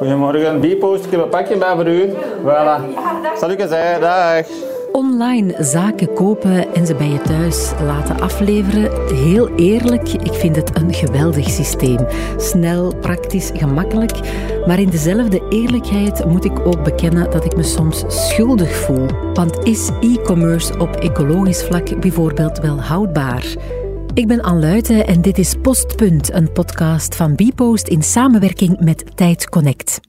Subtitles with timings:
[0.00, 0.60] Goedemorgen,
[1.10, 2.08] heb een pakje bij voor u.
[2.42, 2.80] Voilà.
[3.32, 4.46] Eens zeggen, dag.
[4.92, 9.14] Online zaken kopen en ze bij je thuis laten afleveren.
[9.14, 12.06] Heel eerlijk, ik vind het een geweldig systeem.
[12.36, 14.12] Snel, praktisch, gemakkelijk.
[14.66, 19.06] Maar in dezelfde eerlijkheid moet ik ook bekennen dat ik me soms schuldig voel.
[19.34, 23.44] Want is e-commerce op ecologisch vlak bijvoorbeeld wel houdbaar?
[24.14, 29.16] Ik ben Anne Luiten en dit is Postpunt, een podcast van Bpost in samenwerking met
[29.16, 30.00] Tijd Connect.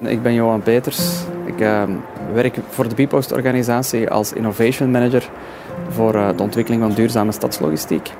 [0.00, 1.22] Ik ben Johan Peters.
[1.46, 1.82] Ik uh,
[2.32, 5.30] werk voor de Bpost-organisatie als Innovation Manager
[5.88, 8.10] voor uh, de ontwikkeling van duurzame stadslogistiek.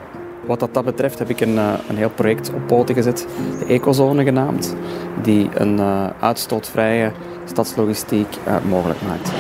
[0.46, 3.26] Wat dat, betreft heb ik een, uh, een heel project op poten gezet,
[3.58, 4.74] de Ecozone genaamd,
[5.22, 5.80] die een
[6.20, 7.12] uitstootvrije
[7.44, 8.36] stadslogistiek
[8.68, 9.30] mogelijk maakt.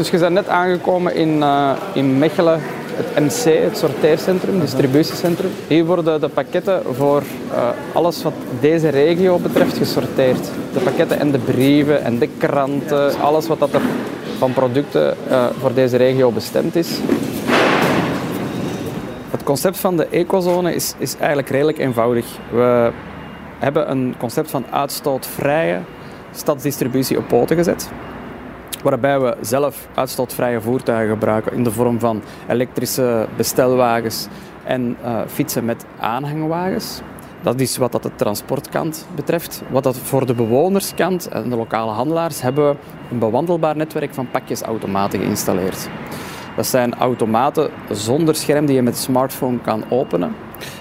[0.00, 1.44] Dus je bent net aangekomen in,
[1.92, 2.60] in Mechelen
[2.96, 5.50] het MC, het sorteercentrum, distributiecentrum.
[5.66, 10.50] Hier worden de pakketten voor uh, alles wat deze regio betreft gesorteerd.
[10.72, 13.80] De pakketten en de brieven en de kranten, alles wat dat er
[14.38, 16.98] van producten uh, voor deze regio bestemd is.
[19.30, 22.26] Het concept van de ecozone is, is eigenlijk redelijk eenvoudig.
[22.50, 22.90] We
[23.58, 25.80] hebben een concept van uitstootvrije
[26.32, 27.90] stadsdistributie op poten gezet
[28.82, 34.26] waarbij we zelf uitstootvrije voertuigen gebruiken in de vorm van elektrische bestelwagens
[34.64, 37.00] en uh, fietsen met aanhangwagens.
[37.42, 39.62] Dat is wat dat de transportkant betreft.
[39.70, 42.76] Wat dat voor de bewonerskant en de lokale handelaars hebben we
[43.10, 45.88] een bewandelbaar netwerk van pakjesautomaten geïnstalleerd.
[46.56, 50.34] Dat zijn automaten zonder scherm die je met smartphone kan openen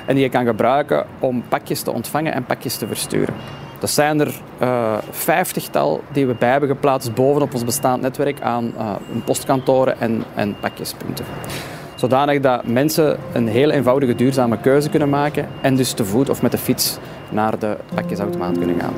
[0.05, 3.33] en die je kan gebruiken om pakjes te ontvangen en pakjes te versturen.
[3.80, 8.73] Dat zijn er uh, vijftigtal die we bij hebben geplaatst bovenop ons bestaand netwerk aan
[8.77, 8.91] uh,
[9.25, 11.25] postkantoren en, en pakjespunten.
[11.95, 16.41] Zodanig dat mensen een heel eenvoudige duurzame keuze kunnen maken en dus te voet of
[16.41, 16.97] met de fiets
[17.30, 18.94] naar de pakjesautomaat kunnen gaan.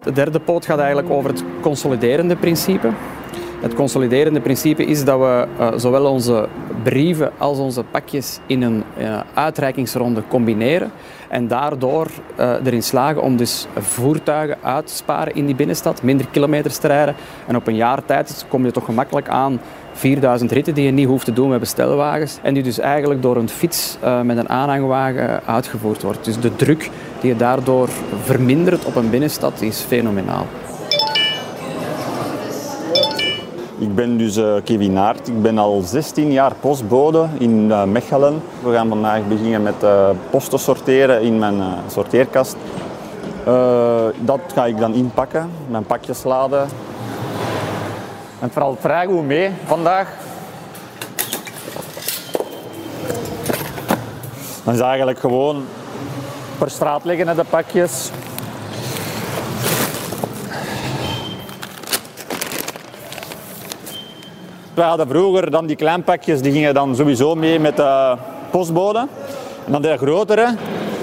[0.00, 2.90] De derde poot gaat eigenlijk over het consoliderende principe.
[3.60, 6.48] Het consoliderende principe is dat we uh, zowel onze
[6.82, 8.84] brieven als onze pakjes in een
[9.34, 10.90] uitreikingsronde combineren
[11.34, 12.06] en daardoor
[12.38, 16.86] uh, erin slagen om dus voertuigen uit te sparen in die binnenstad, minder kilometers te
[16.86, 17.14] rijden.
[17.46, 19.60] En op een jaar tijd kom je toch gemakkelijk aan
[19.92, 23.36] 4000 ritten die je niet hoeft te doen met bestelwagens en die dus eigenlijk door
[23.36, 26.24] een fiets met een aanhangwagen uitgevoerd wordt.
[26.24, 26.90] Dus de druk
[27.20, 27.88] die je daardoor
[28.22, 30.46] vermindert op een binnenstad is fenomenaal.
[33.84, 35.28] Ik ben dus uh, Kevin Naert.
[35.28, 38.42] Ik ben al 16 jaar postbode in uh, Mechelen.
[38.62, 42.56] We gaan vandaag beginnen met uh, posten sorteren in mijn sorteerkast.
[44.18, 46.68] dat ga ik dan inpakken, mijn pakjes laden.
[48.40, 50.08] En valt vrij goed mee vandaag.
[54.64, 55.64] Dan is eigenlijk gewoon
[56.58, 58.10] per straat liggen de pakjes.
[64.74, 68.16] We hadden vroeger dan die kleinpakjes, die gingen dan sowieso mee met de
[68.50, 69.06] postbode.
[69.66, 70.54] En dan de grotere,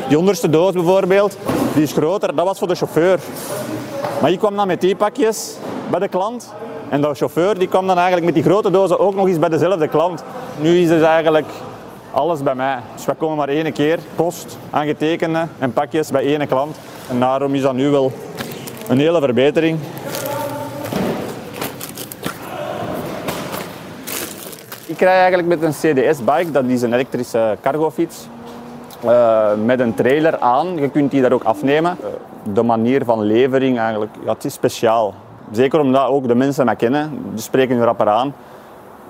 [0.07, 1.37] die onderste doos bijvoorbeeld,
[1.73, 3.19] die is groter, dat was voor de chauffeur.
[4.21, 5.55] Maar ik kwam dan met die pakjes
[5.89, 6.53] bij de klant.
[6.89, 9.49] En de chauffeur die kwam dan eigenlijk met die grote dozen ook nog eens bij
[9.49, 10.23] dezelfde klant.
[10.59, 11.47] Nu is dus eigenlijk
[12.11, 12.79] alles bij mij.
[12.95, 16.77] Dus we komen maar één keer, post, aangetekende en pakjes bij één klant.
[17.09, 18.11] En daarom is dat nu wel
[18.88, 19.79] een hele verbetering.
[24.91, 28.28] Ik rij eigenlijk met een CDS-bike, dat is een elektrische cargofiets.
[29.06, 30.75] Uh, met een trailer aan.
[30.75, 31.97] Je kunt die daar ook afnemen.
[32.00, 32.07] Uh,
[32.53, 35.13] de manier van levering eigenlijk, ja, het is speciaal.
[35.51, 38.34] Zeker omdat ook de mensen mij kennen, die spreken hun rapper aan.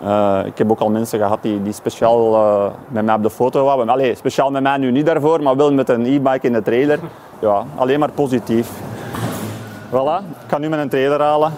[0.03, 3.65] Uh, ik heb ook al mensen gehad die, die speciaal met mij op de foto
[3.65, 3.89] waren.
[3.89, 6.99] Allee, speciaal met mij nu niet daarvoor, maar wel met een e-bike in de trailer.
[7.39, 8.69] Ja, alleen maar positief.
[9.89, 11.51] Voilà, ik kan nu met een trailer halen.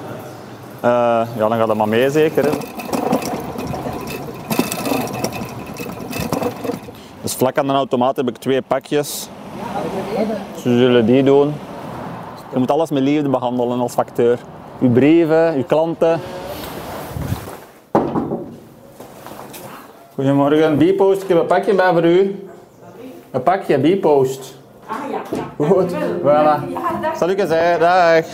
[0.81, 2.43] ja, dan gaat het maar mee zeker.
[2.43, 2.72] Hè.
[7.43, 9.29] Vlak aan de automaat heb ik twee pakjes.
[10.53, 11.53] Dus we zullen die doen.
[12.51, 14.39] Je moet alles met liefde behandelen als facteur.
[14.81, 16.19] Uw brieven, uw klanten.
[20.13, 21.21] Goedemorgen, B-post.
[21.21, 22.47] Ik heb een pakje bij voor u.
[23.31, 24.57] Een pakje B-post.
[24.87, 25.21] Ah ja,
[25.57, 25.65] ja.
[25.65, 27.17] Goed, voilà.
[27.17, 28.25] Zal ik eens zeggen, dag.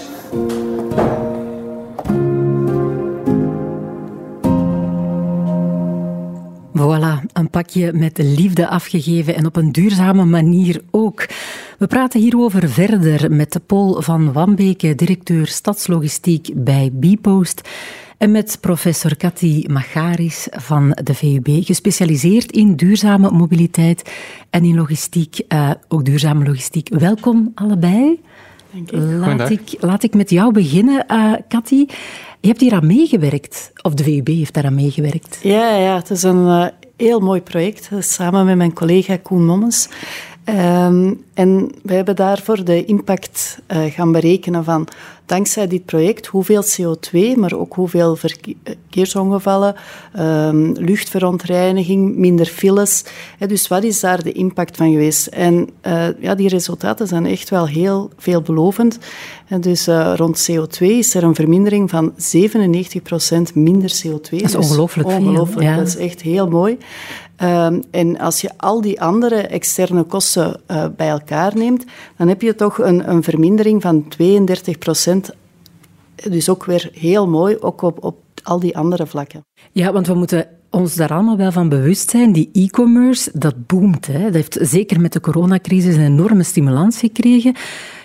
[6.79, 11.25] Voilà, een pakje met liefde afgegeven en op een duurzame manier ook.
[11.77, 17.69] We praten hierover verder met Paul van Wambeke, directeur stadslogistiek bij Bpost.
[18.17, 24.11] En met professor Cathy Macharis van de VUB, gespecialiseerd in duurzame mobiliteit
[24.49, 26.89] en in logistiek, uh, ook duurzame logistiek.
[26.89, 28.19] Welkom allebei.
[28.71, 28.91] Dank.
[28.91, 31.85] Laat ik, laat ik met jou beginnen, uh, Cathy.
[32.39, 35.39] Je hebt hier aan meegewerkt, of de VUB heeft daar aan meegewerkt.
[35.43, 36.65] Ja, ja het is een uh,
[36.97, 39.89] heel mooi project, samen met mijn collega Koen Mommens.
[40.45, 44.87] Um, en we hebben daarvoor de impact uh, gaan berekenen van
[45.29, 49.75] dankzij dit project hoeveel CO2, maar ook hoeveel verkeersongevallen,
[50.19, 53.03] um, luchtverontreiniging, minder files.
[53.47, 55.27] Dus wat is daar de impact van geweest?
[55.27, 58.97] En uh, ja, die resultaten zijn echt wel heel veelbelovend.
[59.47, 62.15] En dus uh, rond CO2 is er een vermindering van 97%
[63.53, 64.29] minder CO2.
[64.29, 65.75] Dat is dus ongelooflijk Ongelooflijk, ja.
[65.75, 66.77] dat is echt heel mooi.
[67.43, 71.85] Um, en als je al die andere externe kosten uh, bij elkaar neemt,
[72.17, 75.18] dan heb je toch een, een vermindering van 32 procent.
[76.29, 79.45] Dus ook weer heel mooi, ook op, op al die andere vlakken.
[79.71, 82.31] Ja, want we moeten ons daar allemaal wel van bewust zijn.
[82.31, 84.07] Die e-commerce, dat boomt.
[84.07, 84.23] Hè.
[84.23, 87.55] Dat heeft zeker met de coronacrisis een enorme stimulans gekregen.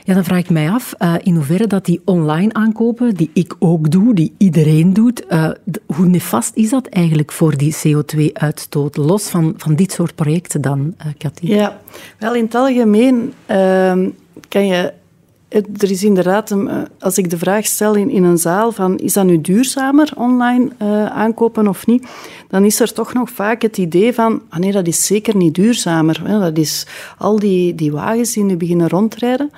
[0.05, 3.55] Ja, dan vraag ik mij af uh, in hoeverre dat die online aankopen, die ik
[3.58, 5.50] ook doe, die iedereen doet, uh,
[5.87, 8.96] hoe nefast is dat eigenlijk voor die CO2-uitstoot?
[8.96, 11.46] Los van, van dit soort projecten dan, uh, Cathy?
[11.46, 11.81] Ja,
[12.19, 14.08] wel in het algemeen ehm,
[14.49, 14.93] kan je
[15.55, 19.12] er is inderdaad, een, als ik de vraag stel in, in een zaal van is
[19.12, 22.06] dat nu duurzamer online uh, aankopen of niet,
[22.49, 25.55] dan is er toch nog vaak het idee van ah nee, dat is zeker niet
[25.55, 26.21] duurzamer.
[26.25, 26.41] Hè.
[26.41, 26.87] Dat is
[27.19, 29.51] al die, die wagens die nu beginnen rondrijden.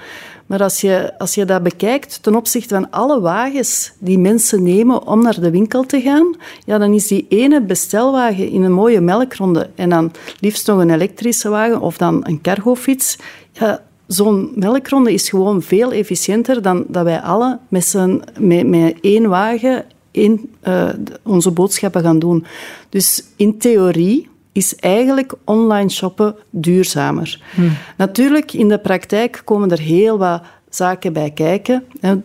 [0.47, 5.07] Maar als je, als je dat bekijkt ten opzichte van alle wagens die mensen nemen
[5.07, 6.35] om naar de winkel te gaan,
[6.65, 10.91] ja, dan is die ene bestelwagen in een mooie melkronde en dan liefst nog een
[10.91, 13.17] elektrische wagen of dan een cargofiets,
[13.53, 18.97] ja, zo'n melkronde is gewoon veel efficiënter dan dat wij alle met, zijn, met, met
[19.01, 20.89] één wagen uh,
[21.23, 22.47] onze boodschappen gaan doen.
[22.89, 27.43] Dus in theorie is eigenlijk online shoppen duurzamer.
[27.55, 27.73] Hmm.
[27.97, 31.85] Natuurlijk, in de praktijk komen er heel wat zaken bij kijken.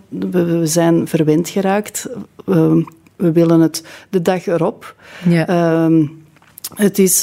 [0.10, 2.07] We zijn verwend geraakt.
[3.16, 4.95] We willen het de dag erop.
[5.30, 5.89] Ja.
[6.75, 7.19] Het is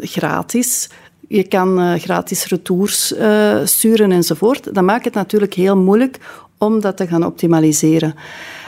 [0.00, 0.90] gratis.
[1.28, 4.74] Je kan uh, gratis retours uh, sturen enzovoort.
[4.74, 6.18] Dat maakt het natuurlijk heel moeilijk
[6.58, 8.14] om dat te gaan optimaliseren.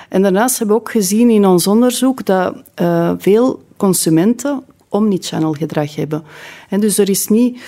[0.09, 5.95] En daarnaast hebben we ook gezien in ons onderzoek dat uh, veel consumenten omnichannel gedrag
[5.95, 6.23] hebben.
[6.69, 7.61] En dus er is niet,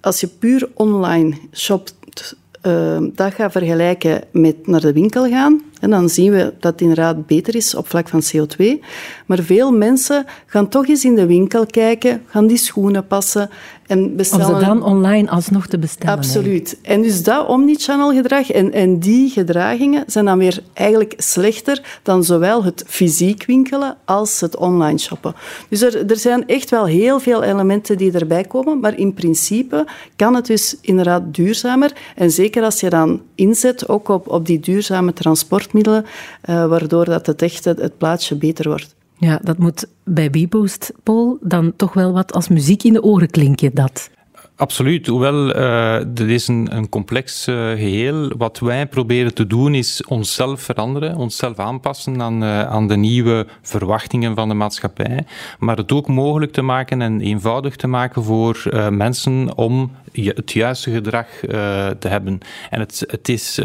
[0.00, 2.36] als je puur online shopt,
[3.12, 7.26] dat gaat vergelijken met naar de winkel gaan, en dan zien we dat het inderdaad
[7.26, 8.84] beter is op vlak van CO2.
[9.26, 13.50] Maar veel mensen gaan toch eens in de winkel kijken, gaan die schoenen passen
[13.90, 14.54] en bestellen.
[14.54, 16.16] Om ze dan online alsnog te bestellen.
[16.16, 16.78] Absoluut.
[16.82, 22.24] En dus dat omnichannel gedrag en, en die gedragingen zijn dan weer eigenlijk slechter dan
[22.24, 25.34] zowel het fysiek winkelen als het online shoppen.
[25.68, 29.86] Dus er, er zijn echt wel heel veel elementen die erbij komen, maar in principe
[30.16, 31.92] kan het dus inderdaad duurzamer.
[32.16, 37.04] En zeker als je dan inzet ook op, op die duurzame transport middelen, uh, waardoor
[37.04, 38.94] dat het echt het, het plaatje beter wordt.
[39.18, 43.30] Ja, dat moet bij Bpost, Paul, dan toch wel wat als muziek in de oren
[43.30, 44.10] klinken, dat.
[44.60, 48.32] Absoluut, hoewel uh, dit is een, een complex uh, geheel.
[48.36, 53.46] Wat wij proberen te doen is onszelf veranderen, onszelf aanpassen aan, uh, aan de nieuwe
[53.62, 55.24] verwachtingen van de maatschappij,
[55.58, 60.90] maar het ook mogelijk te maken en eenvoudig te maken voor mensen om het juiste
[60.90, 61.26] gedrag
[61.98, 62.38] te hebben.
[62.70, 63.60] En het, het is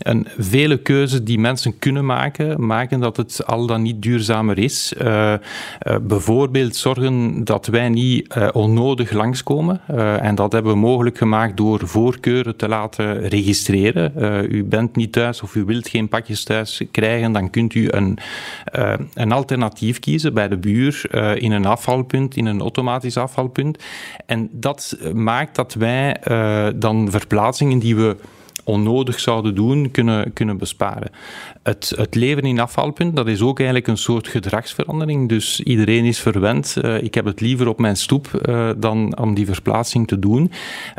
[0.00, 4.94] en vele keuzes die mensen kunnen maken, maken dat het al dan niet duurzamer is.
[4.98, 9.80] Uh, uh, bijvoorbeeld zorgen dat wij niet uh, onnodig langskomen.
[10.20, 14.12] en dat hebben we mogelijk gemaakt door voorkeuren te laten registreren.
[14.54, 18.18] u bent niet thuis of u wilt geen pakjes thuis krijgen, dan kunt u een,
[19.14, 23.84] een alternatief kiezen bij de buur in een afvalpunt, in een automatisch afvalpunt.
[24.26, 26.16] En dat maakt dat wij
[26.76, 28.16] dan verplaatsingen die we
[28.64, 31.10] onnodig zouden doen, kunnen, kunnen besparen.
[31.70, 35.28] Het, het leven in afvalpunt, dat is ook eigenlijk een soort gedragsverandering.
[35.28, 36.76] Dus iedereen is verwend.
[36.82, 40.50] Uh, ik heb het liever op mijn stoep uh, dan om die verplaatsing te doen.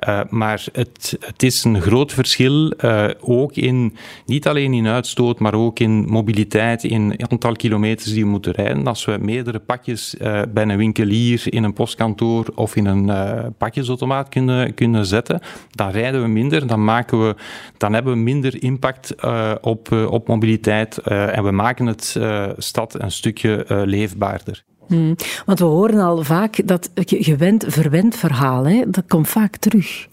[0.08, 2.74] Uh, maar het, het is een groot verschil,
[3.20, 8.30] ook in, niet alleen in uitstoot, maar ook in mobiliteit, in aantal kilometers die we
[8.30, 8.88] moeten rijden.
[8.88, 10.16] Als we meerdere pakjes
[10.54, 13.12] bij een winkelier, in een postkantoor of in een
[13.58, 17.36] pakjesautomaat kunnen, kunnen zetten, dan rijden we minder, dan maken we
[17.78, 19.16] dan hebben we minder impact
[19.62, 22.20] op, op mobiliteit uh, en we maken het
[22.58, 24.63] stad een stukje leefbaarder.
[24.88, 25.15] Hmm.
[25.46, 30.08] Want we horen al vaak dat gewend, verwend verhaal, hè, dat komt vaak terug.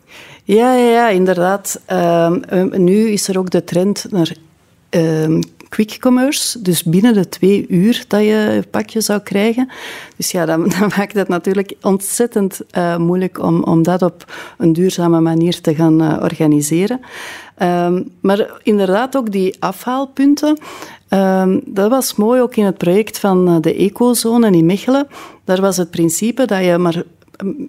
[0.45, 1.81] Ja, ja, ja inderdaad.
[1.87, 4.35] Ehm, nu is er ook de trend naar
[4.88, 9.69] ehm, quick commerce, dus binnen de twee uur dat je je pakje zou krijgen.
[10.17, 15.21] Dus ja, dat maakt het natuurlijk ontzettend uh, moeilijk om, om dat op een duurzame
[15.21, 17.01] manier te gaan uh, organiseren.
[17.63, 20.59] Um, maar inderdaad ook die afhaalpunten.
[21.11, 25.07] Um, dat was mooi ook in het project van de ecozone in Mechelen.
[25.45, 27.03] Daar was het principe dat je maar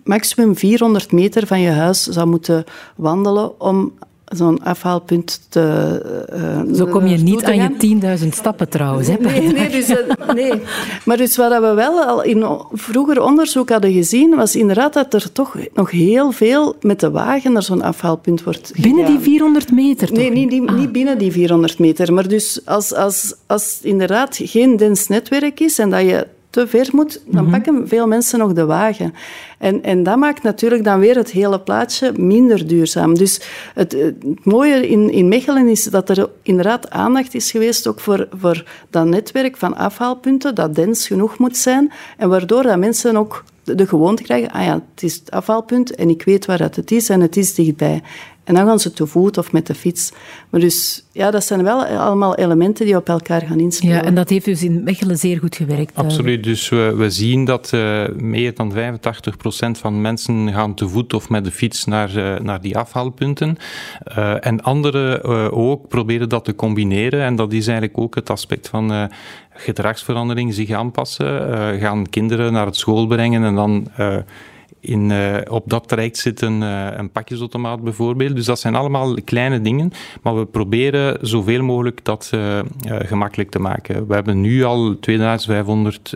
[0.04, 2.64] maximum 400 meter van je huis zou moeten
[2.96, 3.94] wandelen om
[4.30, 6.66] zo'n afhaalpunt te.
[6.68, 9.08] Uh, Zo kom je niet aan je 10.000 stappen trouwens.
[9.08, 9.98] Hè, nee, nee, dus, uh,
[10.34, 10.52] nee.
[11.06, 15.32] Maar dus wat we wel al in vroeger onderzoek hadden gezien, was inderdaad dat er
[15.32, 20.08] toch nog heel veel met de wagen naar zo'n afhaalpunt wordt Binnen die 400 meter?
[20.08, 20.18] Toch?
[20.18, 20.92] Nee, niet, niet, ah.
[20.92, 22.14] binnen die 400 meter.
[22.14, 26.90] Maar dus als, als, als inderdaad geen dens netwerk is en dat je te ver
[26.92, 27.52] moet, dan mhm.
[27.52, 29.14] pakken veel mensen nog de wagen.
[29.58, 33.14] En, en dat maakt natuurlijk dan weer het hele plaatje minder duurzaam.
[33.18, 33.42] Dus
[33.74, 38.28] het, het, mooie in, in Mechelen is dat er inderdaad aandacht is geweest ook voor,
[38.32, 41.92] voor dat netwerk van afhaalpunten, dat dens genoeg moet zijn.
[42.18, 46.10] En waardoor dat mensen ook de gewoonte krijgen, ah ja, het is het afhaalpunt en
[46.10, 48.02] ik weet waar dat het is en het is dichtbij.
[48.50, 50.12] En dan gaan ze te voet of met de fiets.
[50.50, 53.96] Maar dus, ja, dat zijn wel allemaal elementen die op elkaar gaan inspelen.
[53.96, 55.96] Ja, en dat heeft dus in Mechelen zeer goed gewerkt.
[55.96, 56.44] Absoluut.
[56.44, 58.76] Dus we, we zien dat uh, meer dan 85%
[59.72, 63.58] van mensen gaan te voet of met de fiets naar, uh, naar die afhaalpunten.
[64.18, 67.22] Uh, en anderen ook proberen dat te combineren.
[67.22, 69.10] En dat is eigenlijk ook het aspect van
[69.54, 71.26] gedragsverandering, zich aanpassen.
[71.80, 73.88] gaan kinderen naar het school brengen en dan
[74.80, 78.36] in, uh, op dat traject zit een, uh, een pakjesautomaat bijvoorbeeld.
[78.36, 83.60] Dus dat zijn allemaal kleine dingen, maar we proberen zoveel mogelijk dat uh, gemakkelijk te
[83.60, 84.08] maken.
[84.08, 86.14] We hebben nu al 2500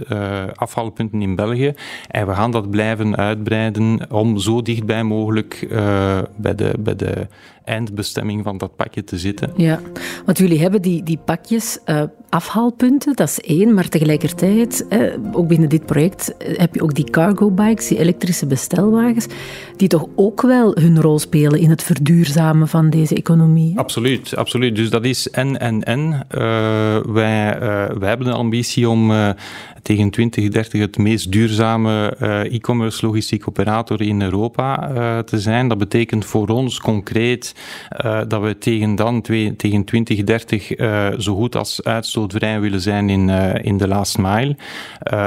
[0.56, 1.74] afhaalpunten in België
[2.08, 5.66] en we gaan dat blijven uitbreiden om zo dichtbij mogelijk
[6.36, 7.28] bij, de, bij de
[7.64, 9.52] eindbestemming van dat pakje te zitten.
[9.56, 9.80] Ja,
[10.26, 12.04] want jullie hebben die, die pakjes uh,
[12.34, 15.00] afhaalpunten, dat is één, maar tegelijkertijd, eh,
[15.32, 19.26] ook binnen dit project, eh, heb je ook die cargo bikes, die elektrische bestelwagens,
[19.76, 23.80] die toch ook wel hun rol spelen in het verduurzamen van deze economie.
[23.80, 24.76] Absoluut, absoluut.
[24.76, 26.02] Dus dat is en, en, en.
[26.04, 26.22] Uh,
[27.14, 27.60] wij, uh,
[27.98, 29.12] wij hebben de ambitie om
[29.82, 32.16] tegen 2030 het meest duurzame
[32.52, 35.68] e-commerce logistiek operator in Europa te zijn.
[35.68, 37.53] Dat betekent voor ons concreet
[38.06, 40.72] uh, dat we tegen dan, twee, tegen 2030,
[41.22, 43.30] zo goed als uitstootvrij willen zijn in,
[43.64, 44.56] in de last mile.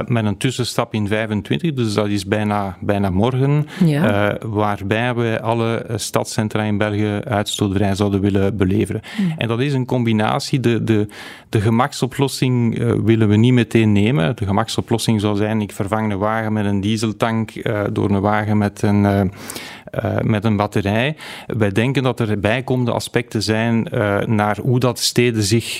[0.06, 4.36] met een tussenstap in 25, dus dat is bijna, bijna morgen, ja.
[4.40, 9.00] waarbij we alle stadscentra in België uitstootvrij zouden willen beleveren.
[9.38, 10.60] En dat is een combinatie.
[10.60, 11.08] De, de,
[11.48, 14.36] de gemaksoplossing willen we niet meteen nemen.
[14.36, 17.52] De gemaksoplossing zou zijn, ik vervang een wagen met een dieseltank
[17.92, 19.30] door een wagen met een,
[20.04, 21.16] uh, met een batterij.
[21.46, 23.88] Wij denken dat er bijkomende aspecten zijn
[24.26, 25.78] naar hoe dat steden zich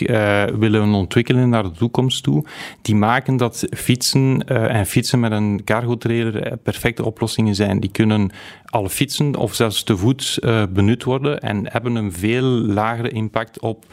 [0.59, 2.45] willen ontwikkelen naar de toekomst toe.
[2.83, 7.81] Die maken dat fietsen en fietsen met een cargo-trailer perfecte oplossingen zijn.
[7.81, 8.31] Die kunnen
[8.65, 10.39] al fietsen of zelfs te voet
[10.71, 13.85] benut worden en hebben een veel lagere impact op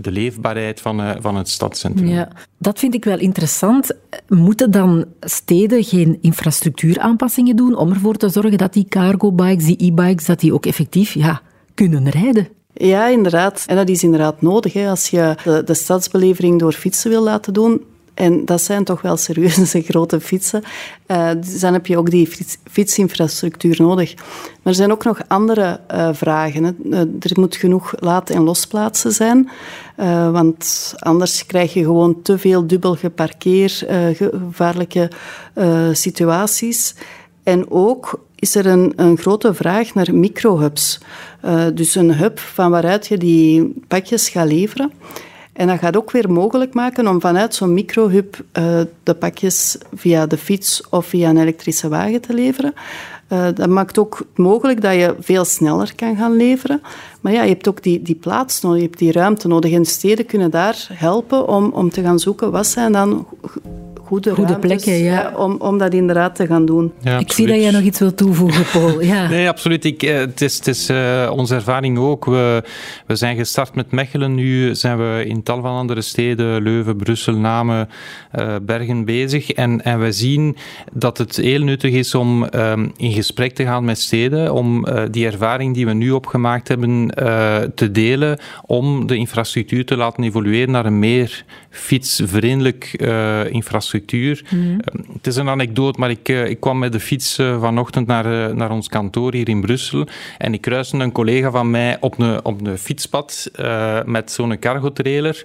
[0.00, 2.08] de leefbaarheid van, van het stadscentrum.
[2.08, 2.28] Ja,
[2.64, 3.92] dat vind ik wel interessant.
[4.28, 10.26] Moeten dan steden geen infrastructuuraanpassingen doen om ervoor te zorgen dat die cargo-bikes, die e-bikes,
[10.26, 11.40] dat die ook effectief ja,
[11.74, 12.48] kunnen rijden?
[12.72, 13.64] Ja, inderdaad.
[13.66, 14.76] En dat is inderdaad nodig.
[14.76, 17.82] Als je de, de stadsbelevering door fietsen wil laten doen,
[18.14, 20.62] en dat zijn toch wel serieuze grote fietsen.
[21.40, 22.28] Dus dan heb je ook die
[22.70, 24.14] fietsinfrastructuur nodig.
[24.14, 26.64] Maar er zijn ook nog andere uh, vragen.
[26.64, 29.50] Eh, er moet genoeg laad- en losplaatsen zijn.
[30.32, 35.10] Want anders krijg je gewoon te veel dubbel geparkeer, gevaarlijke
[35.92, 36.94] situaties.
[37.42, 41.00] En ook is er een, een grote vraag naar microhubs.
[41.74, 44.92] dus een hub van waaruit je die pakjes gaat leveren.
[45.54, 50.26] En dat gaat ook weer mogelijk maken om vanuit zo'n microhub uh, de pakjes via
[50.26, 52.74] de fiets of via een elektrische wagen te leveren.
[53.28, 56.82] Uh, dat maakt ook mogelijk dat je veel sneller kan gaan leveren.
[57.20, 59.72] Maar ja, je hebt ook die, die plaats nodig, je hebt die ruimte nodig.
[59.72, 63.26] En steden kunnen daar helpen om, om te gaan zoeken wat zijn dan
[64.04, 65.32] goede, goede plekken, ja.
[65.36, 66.92] om, om dat inderdaad te gaan doen.
[67.00, 69.02] Ja, ik zie dat jij nog iets wil toevoegen, Paul.
[69.02, 69.28] Ja.
[69.28, 69.84] nee, absoluut.
[69.84, 72.24] Ik, eh, het is, het is uh, onze ervaring ook.
[72.24, 72.62] We,
[73.06, 74.34] we zijn gestart met Mechelen.
[74.34, 77.88] Nu zijn we in tal van andere steden, Leuven, Brussel, Namen,
[78.38, 79.50] uh, Bergen bezig.
[79.50, 80.56] En, en we zien
[80.92, 85.02] dat het heel nuttig is om um, in gesprek te gaan met steden, om uh,
[85.10, 87.12] die ervaring die we nu opgemaakt hebben
[87.74, 92.92] te delen, om de infrastructuur te laten evolueren naar een meer fietsvriendelijk
[93.50, 94.44] infrastructuur infrastructuur.
[94.50, 94.80] Mm.
[95.12, 98.88] het is een anekdote, maar ik, ik kwam met de fiets vanochtend naar, naar ons
[98.88, 100.06] kantoor hier in Brussel
[100.38, 103.50] en ik kruiste een collega van mij op een, op een fietspad
[104.04, 105.44] met zo'n cargo-trailer.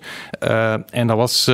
[0.89, 1.46] en dat was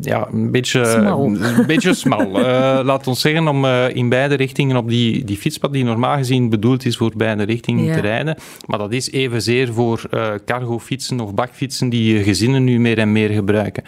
[0.00, 1.24] ja, een beetje smal.
[1.24, 2.30] Een beetje smal.
[2.90, 3.64] laat ons zeggen, om
[3.94, 7.94] in beide richtingen op die, die fietspad, die normaal gezien bedoeld is voor beide richtingen
[7.94, 8.36] te rijden.
[8.66, 10.08] Maar dat is evenzeer voor
[10.44, 13.82] cargofietsen of bakfietsen die gezinnen nu meer en meer gebruiken.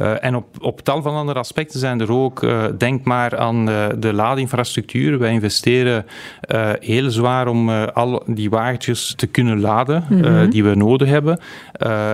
[0.00, 3.68] Uh, en op, op tal van andere aspecten zijn er ook, uh, denk maar aan
[3.68, 5.18] uh, de laadinfrastructuur.
[5.18, 6.06] Wij investeren
[6.80, 10.50] heel zwaar om al die wagentjes te kunnen laden mm -hmm.
[10.50, 11.40] die we nodig hebben.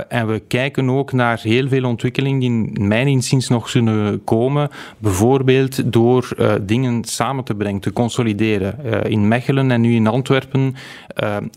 [0.08, 4.68] en we kijken ook naar heel veel ontwikkelingen die in mijn inziens nog zullen komen.
[4.98, 6.28] Bijvoorbeeld door
[6.62, 8.78] dingen samen te brengen, te consolideren.
[9.10, 10.76] in Mechelen en nu in Antwerpen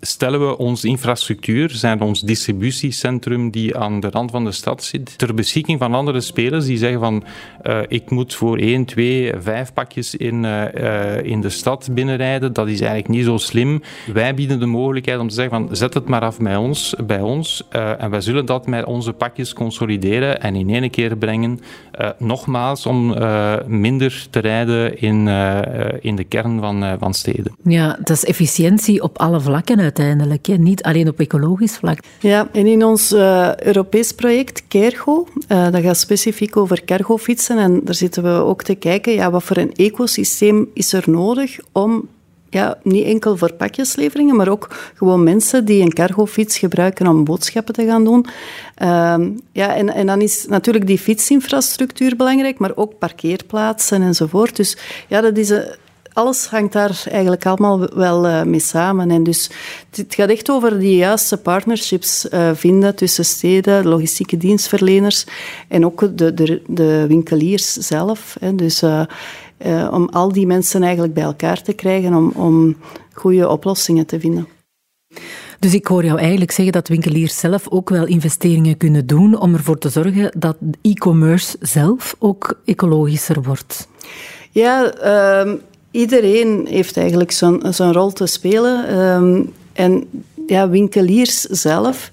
[0.02, 5.18] stellen we onze infrastructuur, zijn ons distributiecentrum die aan de rand van de stad zit,
[5.18, 7.24] ter beschikking van andere spelers die zeggen van
[7.64, 12.54] uh, ik moet voor 1, 2, 5 pakjes in, uh, in de stad binnenrijden.
[12.54, 13.82] Dat is eigenlijk niet zo slim.
[14.14, 17.22] Wij bieden de mogelijkheid om te zeggen van zet het maar af bij ons, bij
[17.22, 21.60] ons uh, en wij zullen dat met onze pakjes consolideren en in één keer brengen.
[22.18, 23.16] nogmaals, om
[23.66, 25.28] minder te rijden in,
[26.02, 27.56] in de kern van, van steden.
[27.64, 30.54] Ja, dat is efficiëntie op alle vlakken uiteindelijk, hè?
[30.54, 32.00] niet alleen op ecologisch vlak.
[32.20, 33.14] Ja, en in ons
[33.58, 37.58] Europees project Kergo, dat gaat specifiek over cargofietsen.
[37.58, 41.60] En daar zitten we ook te kijken, ja, wat voor een ecosysteem is er nodig
[41.72, 42.08] om
[42.50, 47.74] ja, niet enkel voor pakjesleveringen, maar ook gewoon mensen die een cargofiets gebruiken om boodschappen
[47.74, 48.26] te gaan doen.
[48.82, 49.16] Uh,
[49.52, 54.56] ja, en, en dan is natuurlijk die fietsinfrastructuur belangrijk, maar ook parkeerplaatsen enzovoort.
[54.56, 54.78] Dus
[55.08, 55.66] ja, dat is een
[56.18, 59.12] alles hangt daar eigenlijk allemaal wel uh, mee samen.
[59.12, 59.50] En dus
[59.96, 65.26] het gaat echt over die juiste partnerships uh, vinden tussen steden, logistieke dienstverleners
[65.68, 68.36] en ook de, de, de winkeliers zelf.
[68.40, 68.56] Hè.
[68.56, 69.06] Dus uh,
[69.92, 72.76] om al die mensen eigenlijk bij elkaar te krijgen om, om
[73.14, 74.48] goede oplossingen te vinden.
[75.60, 79.54] Dus ik hoor jou eigenlijk zeggen dat winkeliers zelf ook wel investeringen kunnen doen om
[79.54, 83.88] ervoor te zorgen dat e-commerce zelf ook ecologischer wordt.
[84.52, 84.94] Ja,
[85.46, 85.54] uh,
[85.98, 89.00] iedereen heeft eigenlijk zijn rol te spelen.
[89.00, 90.08] Um, en
[90.48, 92.10] ja, winkeliers zelf,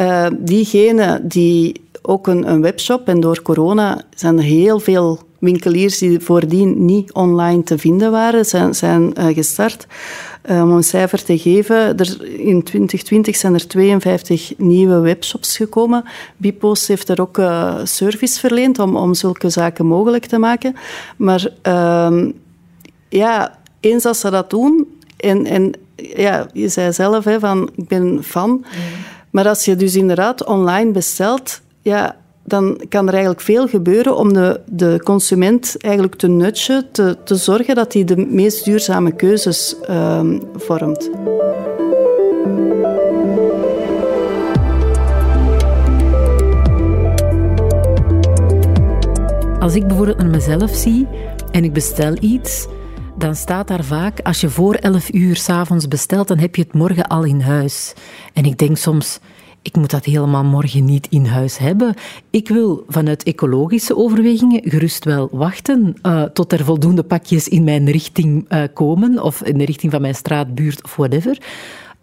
[0.00, 5.98] uh, diegenen die ook een, een, webshop, en door corona zijn er heel veel winkeliers
[5.98, 9.86] die voordien niet online te vinden waren, zijn, zijn uh, gestart.
[10.50, 16.04] Uh, om een cijfer te geven, er, in 2020 zijn er 52 nieuwe webshops gekomen.
[16.36, 20.76] Bipost heeft er ook uh, service verleend om, om zulke zaken mogelijk te maken.
[21.16, 22.30] Maar ehm,
[23.08, 27.88] ja, eens als ze dat doen, en, en ja, je zei zelf hè, van ik
[27.88, 28.64] ben fan,
[29.30, 34.32] maar als je dus inderdaad online bestelt, ja, dan kan er eigenlijk veel gebeuren om
[34.32, 39.76] de, de consument eigenlijk te nudgen, te, te zorgen dat hij de meest duurzame keuzes
[39.90, 41.10] um, vormt.
[49.60, 51.06] Als ik bijvoorbeeld naar mezelf zie
[51.50, 52.66] en ik bestel iets,
[53.18, 56.72] dan staat daar vaak, als je voor 11 uur s'avonds bestelt, dan heb je het
[56.72, 57.94] morgen al in huis.
[58.32, 59.18] En ik denk soms,
[59.62, 61.94] ik moet dat helemaal morgen niet in huis hebben.
[62.30, 67.90] Ik wil vanuit ecologische overwegingen gerust wel wachten uh, tot er voldoende pakjes in mijn
[67.90, 71.38] richting uh, komen, of in de richting van mijn straat, buurt of whatever.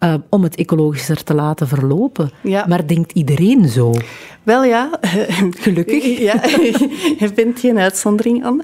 [0.04, 2.30] Uh, om het ecologischer te laten verlopen.
[2.42, 2.66] Ja.
[2.68, 3.94] Maar denkt iedereen zo?
[4.42, 4.90] Wel ja.
[5.64, 6.18] Gelukkig.
[6.18, 6.40] Ja,
[7.20, 8.60] je bent geen uitzondering aan.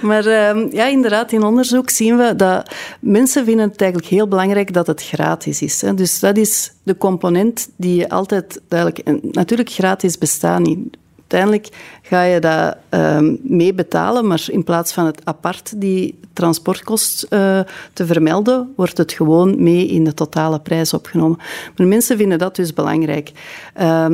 [0.00, 4.72] maar uh, ja, inderdaad, in onderzoek zien we dat mensen vinden het eigenlijk heel belangrijk
[4.72, 5.84] dat het gratis is.
[5.94, 9.22] Dus dat is de component die je altijd duidelijk...
[9.32, 10.96] natuurlijk, gratis bestaat niet
[11.30, 11.68] uiteindelijk
[12.02, 17.60] ga je dat uh, mee betalen, maar in plaats van het apart die transportkost uh,
[17.92, 21.38] te vermelden, wordt het gewoon mee in de totale prijs opgenomen.
[21.76, 23.32] Maar mensen vinden dat dus belangrijk.
[23.80, 24.06] Uh,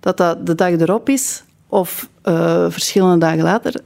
[0.00, 3.80] dat dat de dag erop is of uh, verschillende dagen later,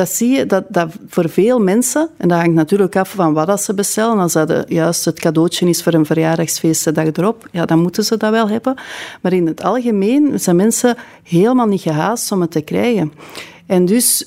[0.00, 3.46] dat zie je dat, dat voor veel mensen, en dat hangt natuurlijk af van wat
[3.46, 7.64] dat ze bestellen, als dat juist het cadeautje is voor een verjaardagsfeest de erop, ja,
[7.64, 8.74] dan moeten ze dat wel hebben.
[9.20, 13.12] Maar in het algemeen zijn mensen helemaal niet gehaast om het te krijgen.
[13.66, 14.26] En dus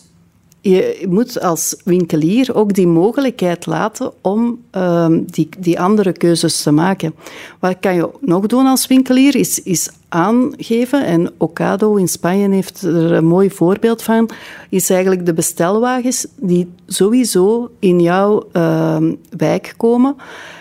[0.66, 6.72] je moet als winkelier ook die mogelijkheid laten om uh, die, die andere keuzes te
[6.72, 7.14] maken.
[7.60, 12.82] Wat kan je nog doen als winkelier, is, is aangeven, en Ocado in Spanje heeft
[12.82, 14.30] er een mooi voorbeeld van,
[14.70, 18.98] is eigenlijk de bestelwagens die sowieso in jouw uh,
[19.38, 20.16] wijk komen.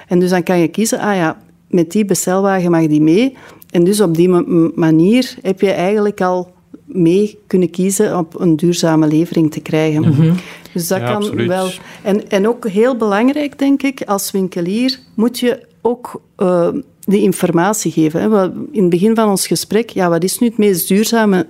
[0.08, 3.36] En dus dan kan je kiezen, ah ja, met die bestelwagen mag die mee.
[3.70, 4.28] En dus op die
[4.74, 6.52] manier heb je eigenlijk al
[6.84, 10.00] mee kunnen kiezen op een duurzame levering te krijgen.
[10.00, 10.32] Mhm.
[10.72, 11.70] Dus dat kan wel.
[12.02, 16.68] En, en ook heel belangrijk, denk ik, als winkelier moet je ook uh,
[17.04, 18.20] de informatie geven.
[18.20, 18.44] Hè.
[18.70, 21.46] In het begin van ons gesprek, ja, wat is nu het meest duurzame?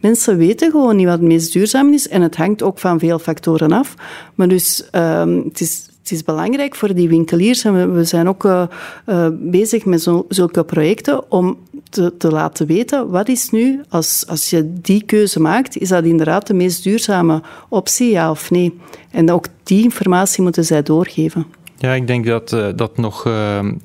[0.00, 3.18] Mensen weten gewoon niet wat het meest duurzaam is en het hangt ook van veel
[3.18, 3.94] factoren af.
[4.34, 8.62] Maar dus uh, het is is belangrijk voor die winkeliers, en we, zijn ook uh,
[9.06, 11.58] uh, bezig met zo, zulke projecten, om
[11.90, 16.04] te, te, laten weten wat is nu, als, als je die keuze maakt, is dat
[16.04, 18.78] inderdaad de meest duurzame optie, ja of nee?
[19.10, 21.46] En ook die informatie moeten zij doorgeven.
[21.78, 23.24] Ja, ik denk dat, uh, dat nog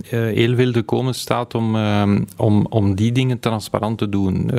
[0.09, 1.75] heel veel te komen staat om,
[2.37, 4.51] om, om die dingen transparant te doen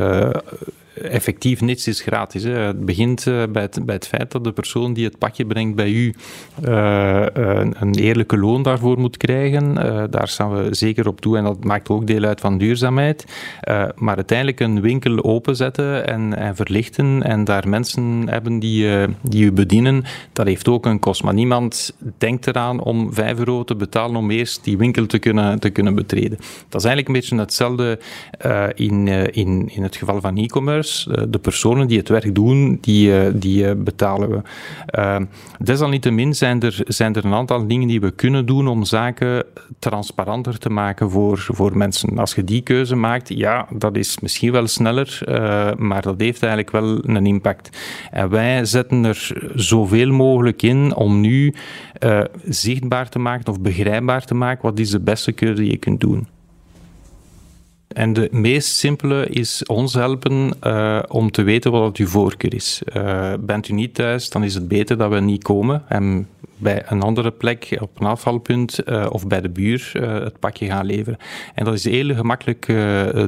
[1.03, 2.43] effectief niets is gratis.
[2.43, 5.77] Het begint uh, bij, het, bij het feit dat de persoon die het pakje brengt
[5.77, 6.15] bij u
[6.65, 9.75] uh, een, een, eerlijke loon daarvoor moet krijgen.
[10.11, 13.25] Daar staan we zeker op toe en dat maakt ook deel uit van duurzaamheid.
[13.97, 19.53] maar uiteindelijk een winkel openzetten en, en verlichten en daar mensen hebben die, die u
[19.53, 21.23] bedienen, dat heeft ook een kost.
[21.23, 25.61] Maar niemand denkt eraan om 5 euro te betalen om eerst die winkel te kunnen,
[25.61, 26.39] te kunnen betreden.
[26.69, 27.99] Dat is eigenlijk een beetje hetzelfde
[28.75, 30.86] in, in, in het geval van e-commerce.
[30.87, 34.41] Eh, de personen die het werk doen, die, eh, die eh, betalen we.
[35.59, 39.45] desalniettemin zijn er, zijn er een aantal dingen die we kunnen doen om zaken
[39.79, 42.19] transparanter te maken voor, voor mensen.
[42.19, 45.21] Als je die keuze maakt, ja, dat is misschien wel sneller,
[45.79, 47.79] maar dat heeft eigenlijk wel een impact.
[48.11, 51.55] En wij zetten er zoveel mogelijk in om nu
[52.45, 56.01] zichtbaar te maken of begrijpbaar te maken wat is de beste keuze die je kunt
[56.01, 56.27] doen.
[57.97, 62.83] En de meest simpele is ons helpen uh, om te weten wat uw voorkeur is.
[62.97, 66.83] Uh, bent u niet thuis, dan is het beter dat we niet komen en bij
[66.87, 71.19] een andere plek op een afvalpunt uh, of bij de buur het pakje gaan leveren.
[71.55, 72.65] En dat is heel gemakkelijk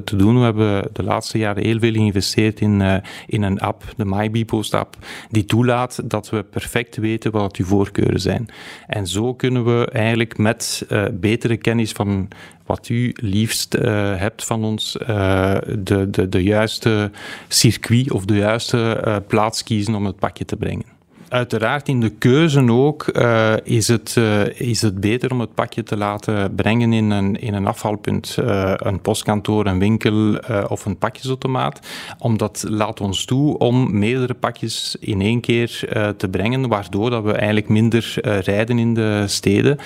[0.04, 0.38] te doen.
[0.38, 4.96] We hebben de laatste jaren heel veel geïnvesteerd in, in een app, de MyBepost app,
[5.30, 8.48] die toelaat dat we perfect weten wat uw voorkeuren zijn.
[8.86, 12.28] En zo kunnen we eigenlijk met betere kennis van
[12.66, 17.10] wat u liefst hebt van ons, de, de, de juiste
[17.48, 20.97] circuit of de juiste plaats kiezen om het pakje te brengen
[21.28, 25.82] uiteraard in de keuze ook uh, is, het, uh, is het beter om het pakje
[25.82, 28.36] te laten brengen in een, in een afvalpunt.
[28.40, 30.38] Uh, een postkantoor, een winkel
[30.68, 31.80] of een pakjesautomaat.
[32.18, 37.32] Omdat laat ons toe om meerdere pakjes in één keer te brengen, waardoor dat we
[37.32, 38.14] eigenlijk minder
[38.44, 39.78] rijden in de steden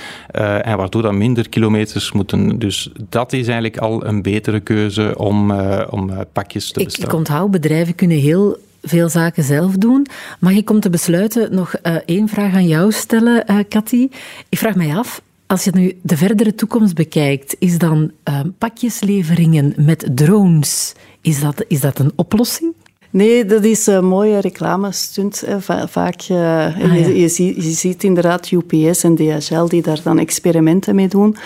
[0.62, 2.58] en waardoor dat minder kilometers moeten.
[2.58, 5.50] Dus dat is eigenlijk al een betere keuze om,
[5.90, 7.08] om pakjes te bestellen.
[7.08, 10.06] Ik, ik onthoud, bedrijven kunnen heel veel zaken zelf doen.
[10.40, 14.08] Mag ik om te besluiten nog uh, één vraag aan jou stellen, uh, Cathy?
[14.48, 19.72] Ik vraag mij af, als je nu de verdere toekomst bekijkt, is dan uh, pakjesleveringen
[19.76, 22.74] met drones, is dat, is dat een oplossing?
[23.10, 25.44] Nee, dat is een mooie reclamestunt.
[25.86, 26.94] Vaak, uh, ah, ja.
[26.94, 31.36] je, je, ziet, je, ziet, inderdaad UPS en DHL die daar dan experimenten mee doen.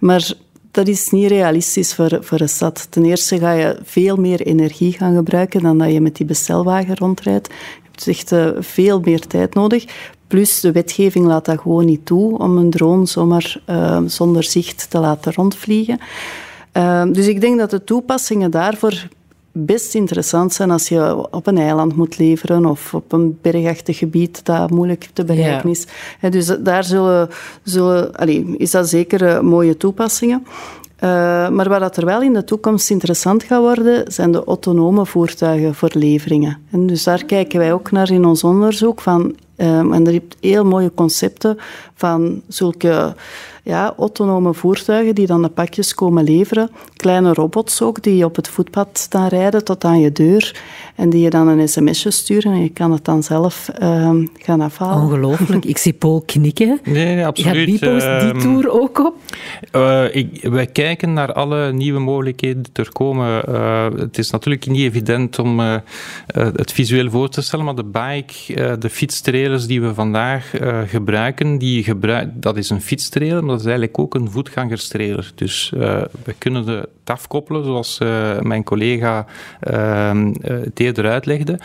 [0.00, 0.32] Maar
[0.76, 2.86] dat is niet realistisch voor, voor een stad.
[2.90, 6.96] Ten eerste ga je veel meer energie gaan gebruiken dan dat je met die bestelwagen
[6.96, 7.46] rondrijdt.
[7.46, 9.84] Je hebt echt uh, veel meer tijd nodig.
[10.26, 14.90] Plus, de wetgeving laat dat gewoon niet toe om een drone zomaar uh, zonder zicht
[14.90, 15.98] te laten rondvliegen.
[16.72, 19.08] Uh, dus ik denk dat de toepassingen daarvoor
[19.64, 24.44] best interessant zijn als je op een eiland moet leveren of op een bergachtig gebied
[24.44, 25.86] dat moeilijk te bereiken is.
[26.30, 27.28] dus daar zullen,
[27.62, 30.46] zullen, allez, is dat zeker mooie toepassingen.
[31.04, 35.74] Uh, maar wat er wel in de toekomst interessant gaat worden, zijn de autonome voertuigen
[35.74, 36.58] voor leveringen.
[36.70, 39.00] En dus daar kijken wij ook naar in ons onderzoek.
[39.00, 39.20] Van,
[39.56, 41.58] um, en er zijn heel mooie concepten
[41.94, 43.14] van zulke
[43.66, 46.70] ja, autonome voertuigen die dan de pakjes komen leveren.
[46.96, 50.62] Kleine robots ook, die op het voetpad staan rijden tot aan je deur.
[50.94, 54.60] En die je dan een sms'je sturen en je kan het dan zelf uh, gaan
[54.60, 55.02] afhalen.
[55.02, 55.64] Ongelooflijk.
[55.64, 56.80] Ik zie Paul knikken.
[56.84, 57.56] Nee, nee absoluut.
[57.56, 59.14] Gaat Bipo's die ehm, tour ook op?
[59.72, 63.42] Uh, ik, wij kijken naar alle nieuwe mogelijkheden die er komen.
[63.48, 65.76] Uh, het is natuurlijk niet evident om uh,
[66.32, 70.50] het visueel voor te stellen, maar de bike, de fietstrailers die we vandaag
[70.86, 75.32] gebruiken, die gebruik, dat is een fietstrailer, dat is eigenlijk ook een voetgangerstrailer.
[75.34, 79.26] Dus uh, we kunnen het afkoppelen, zoals uh, mijn collega
[79.70, 81.60] uh, het eerder uitlegde,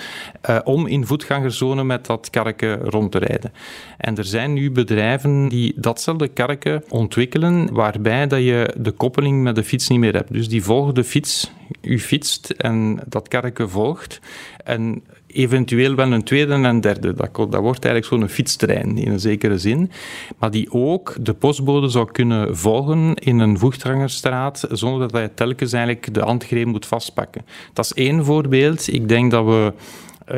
[0.64, 3.54] om in voetgangerzone met dat karken rond te rijden.
[3.98, 9.56] En er zijn nu bedrijven die datzelfde karken ontwikkelen, waarbij dat je de koppeling met
[9.56, 10.34] de fiets niet meer hebt.
[10.34, 11.52] Dus die volgen de fiets,
[11.82, 14.20] u fietst en dat karken volgt.
[14.64, 17.14] En eventueel wel een tweede en een derde.
[17.14, 19.92] Dat, dat wordt eigenlijk zo'n fietstrein in een zekere zin.
[20.38, 25.74] Maar die ook de postbode zou kunnen volgen in een voegdrangerstraat zonder dat hij telkens
[25.74, 27.46] eigenlijk de handgreep moet vastpakken.
[27.74, 28.94] Dat is één voorbeeld.
[28.94, 29.74] Ik denk dat we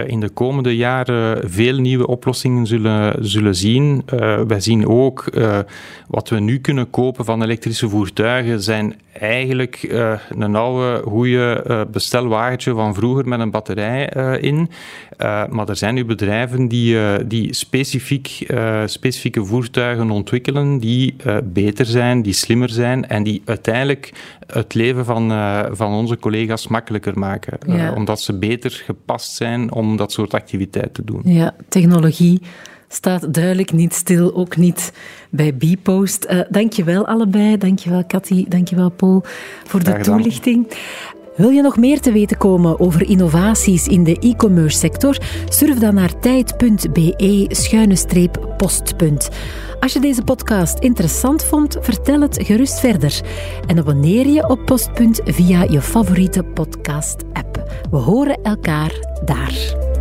[0.08, 4.04] in de komende jaren veel nieuwe oplossingen zullen, zullen zien.
[4.14, 5.60] Uh, wij zien ook uh,
[6.08, 12.74] wat we nu kunnen kopen van elektrische voertuigen zijn eigenlijk uh, een oude, goede bestelwagentje
[12.74, 14.06] van vroeger met een batterij
[14.40, 14.70] in.
[15.50, 18.46] maar er zijn nu bedrijven die, die specifiek,
[18.86, 24.14] specifieke voertuigen ontwikkelen die beter zijn, die slimmer zijn en die uiteindelijk
[24.48, 25.32] het leven van,
[25.76, 27.58] van onze collega's makkelijker maken.
[27.68, 27.94] Ja.
[27.94, 31.22] omdat ze beter gepast zijn om dat soort activiteit te doen.
[31.24, 32.42] Ja, technologie
[32.88, 34.94] staat duidelijk niet stil, ook niet
[35.30, 36.26] bij Bpost.
[36.30, 39.24] Uh, dankjewel allebei, dankjewel Cathy, dankjewel Paul
[39.66, 40.68] voor de toelichting.
[41.36, 45.18] Wil je nog meer te weten komen over innovaties in de e-commerce sector?
[45.50, 46.90] Surf dan naar tijd.be-post.
[49.80, 53.22] Als je deze podcast interessant vond, vertel het gerust verder.
[53.68, 57.84] En abonneer je op Postpunt via je favoriete podcast-app.
[57.92, 59.92] We horen elkaar daar.